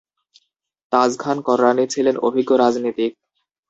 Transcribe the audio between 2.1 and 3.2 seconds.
অভিজ্ঞ রাজনীতিক।